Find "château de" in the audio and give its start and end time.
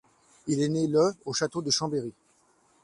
1.33-1.69